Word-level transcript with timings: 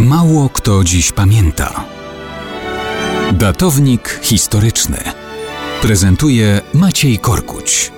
Mało 0.00 0.48
kto 0.48 0.84
dziś 0.84 1.12
pamięta. 1.12 1.84
Datownik 3.32 4.20
historyczny 4.22 4.98
prezentuje 5.82 6.60
Maciej 6.74 7.18
Korkuć. 7.18 7.92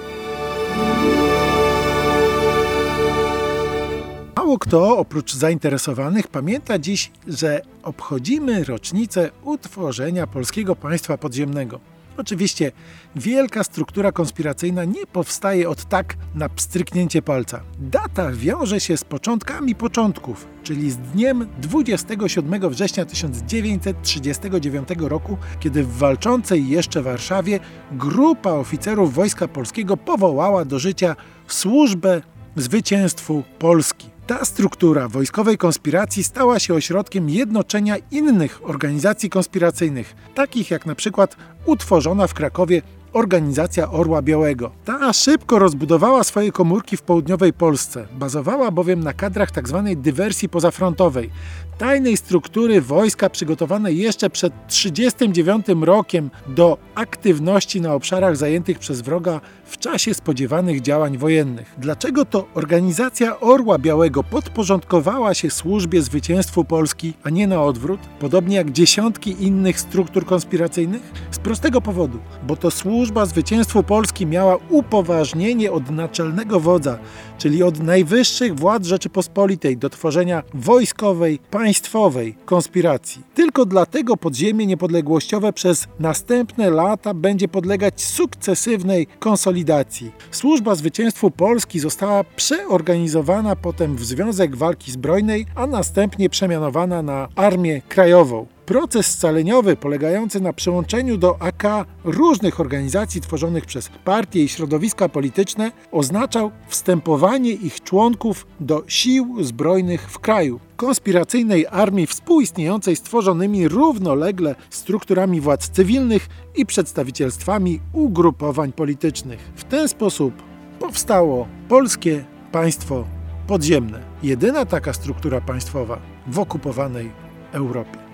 Mało 4.37 4.59
kto 4.59 4.99
oprócz 4.99 5.35
zainteresowanych 5.35 6.29
pamięta 6.29 6.79
dziś, 6.79 7.11
że 7.27 7.63
obchodzimy 7.83 8.65
rocznicę 8.65 9.31
utworzenia 9.43 10.27
polskiego 10.27 10.77
państwa 10.77 11.19
podziemnego. 11.19 11.81
Oczywiście 12.17 12.73
wielka 13.17 13.65
struktura 13.65 14.13
konspiracyjna 14.13 14.85
nie 14.85 15.07
powstaje 15.07 15.69
od 15.69 15.85
tak 15.85 16.17
na 16.35 16.49
pstryknięcie 16.49 17.23
palca. 17.23 17.61
Data 17.79 18.33
wiąże 18.33 18.81
się 18.81 18.97
z 18.97 19.05
początkami 19.05 19.75
początków, 19.75 20.47
czyli 20.63 20.91
z 20.91 20.97
dniem 20.97 21.47
27 21.59 22.71
września 22.71 23.05
1939 23.05 24.89
roku, 24.99 25.37
kiedy 25.61 25.83
w 25.83 25.97
walczącej 25.97 26.69
jeszcze 26.69 27.03
Warszawie 27.03 27.61
grupa 27.93 28.51
oficerów 28.51 29.15
Wojska 29.15 29.49
Polskiego 29.49 29.97
powołała 29.97 30.65
do 30.65 30.79
życia 30.79 31.17
służbę 31.47 32.23
zwycięstwu 32.57 33.43
Polski. 33.59 34.16
Ta 34.27 34.45
struktura 34.45 35.09
wojskowej 35.09 35.59
konspiracji 35.59 36.25
stała 36.25 36.59
się 36.59 36.75
ośrodkiem 36.75 37.31
jednoczenia 37.31 37.97
innych 38.11 38.61
organizacji 38.63 39.31
konspiracyjnych, 39.31 40.15
takich 40.35 40.71
jak 40.71 40.87
na 40.87 40.95
przykład 40.95 41.37
utworzona 41.67 42.27
w 42.27 42.35
Krakowie 42.35 42.83
organizacja 43.17 43.91
Orła 43.91 44.23
Białego. 44.23 44.71
Ta 44.85 45.13
szybko 45.13 45.59
rozbudowała 45.59 46.25
swoje 46.25 46.53
komórki 46.53 46.97
w 46.97 47.03
południowej 47.03 47.53
Polsce. 47.53 48.07
Bazowała 48.19 48.71
bowiem 48.71 49.01
na 49.05 49.13
kadrach 49.13 49.51
tzw. 49.51 49.83
Tak 49.87 50.01
dywersji 50.01 50.49
pozafrontowej, 50.49 51.31
tajnej 51.79 52.17
struktury 52.17 52.81
wojska 52.81 53.31
przygotowanej 53.31 53.99
jeszcze 53.99 54.31
przed 54.31 54.53
1939 54.53 55.87
rokiem 55.87 56.31
do 56.47 56.79
aktywności 56.95 57.81
na 57.81 57.95
obszarach 57.95 58.37
zajętych 58.37 58.79
przez 58.79 59.01
wroga 59.01 59.41
w 59.65 59.79
czasie 59.79 60.15
spodziewanych 60.15 60.81
działań 60.81 61.19
wojennych. 61.19 61.75
Dlaczego 61.79 62.25
to 62.25 62.47
organizacja 62.55 63.41
Orła 63.41 63.79
Białego 63.79 64.25
podporządkowała 64.25 65.35
się 65.35 65.51
służbie 65.51 66.03
zwycięstwu 66.03 66.65
Polski, 66.65 67.15
a 67.23 67.31
nie 67.31 67.47
na 67.47 67.63
odwrót, 67.63 68.01
podobnie 68.21 68.57
jak 68.57 68.73
dziesiątki 68.73 69.45
innych 69.45 69.81
struktur 69.81 70.27
konspiracyjnych? 70.27 71.03
Prostego 71.47 71.81
powodu, 71.81 72.19
bo 72.47 72.57
to 72.57 72.71
służba 72.71 73.27
zwycięstwu 73.27 73.83
Polski 73.83 74.27
miała 74.27 74.57
upoważnienie 74.71 75.73
od 75.73 75.91
naczelnego 75.91 76.61
wodza, 76.61 76.99
czyli 77.39 77.63
od 77.63 77.83
najwyższych 77.83 78.55
władz 78.55 78.87
Rzeczypospolitej 78.87 79.77
do 79.77 79.91
tworzenia 79.91 80.43
wojskowej, 80.55 81.39
państwowej 81.51 82.35
konspiracji. 82.45 83.23
Tylko 83.35 83.67
dlatego 83.67 84.17
podziemie 84.17 84.67
niepodległościowe 84.67 85.53
przez 85.53 85.89
następne 86.01 86.71
lata 86.71 87.15
będzie 87.15 87.49
podlegać 87.49 88.03
sukcesywnej 88.03 89.07
konsolidacji. 89.19 90.13
Służba 90.31 90.75
Zwycięstwu 90.75 91.31
Polski 91.31 91.81
została 91.81 92.25
przeorganizowana 92.25 93.57
potem 93.57 93.97
w 93.97 94.05
Związek 94.05 94.57
Walki 94.57 94.93
Zbrojnej, 94.93 95.47
a 95.55 95.67
następnie 95.67 96.31
przemianowana 96.31 97.03
na 97.03 97.29
Armię 97.37 97.83
Krajową. 97.89 98.56
Proces 98.67 99.07
scaleniowy 99.07 99.77
polegający 99.77 100.41
na 100.41 100.53
przyłączeniu 100.53 101.17
do 101.17 101.43
AK 101.43 101.63
różnych 102.05 102.61
organizacji 102.61 103.21
tworzonych 103.21 103.67
przez 103.67 103.91
partie 104.05 104.45
i 104.45 104.49
środowiska 104.49 105.09
polityczne 105.09 105.73
oznaczał 105.93 106.51
wstępowanie 106.69 107.51
ich 107.51 107.81
członków 107.83 108.47
do 108.61 108.85
sił 108.87 109.45
zbrojnych 109.45 110.11
w 110.11 110.19
kraju. 110.19 110.61
Konspiracyjnej 110.77 111.67
armii 111.71 112.07
współistniejącej 112.07 112.97
z 112.97 113.03
tworzonymi 113.03 113.69
równolegle 113.69 114.55
strukturami 114.71 115.41
władz 115.41 115.69
cywilnych 115.69 116.29
i 116.57 116.67
przedstawicielstwami 116.67 117.81
ugrupowań 117.93 118.73
politycznych. 118.73 119.53
W 119.57 119.65
ten 119.65 119.89
sposób 119.89 120.35
powstało 120.81 121.49
polskie 121.69 122.25
państwo 122.53 123.05
podziemne. 123.47 124.03
Jedyna 124.23 124.65
taka 124.65 124.93
struktura 124.93 125.41
państwowa 125.41 125.99
w 126.27 126.39
okupowanej 126.39 127.11
Europie. 127.53 128.06